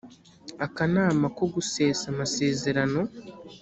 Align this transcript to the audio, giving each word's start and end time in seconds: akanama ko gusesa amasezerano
akanama 0.65 1.25
ko 1.37 1.43
gusesa 1.53 2.03
amasezerano 2.13 3.01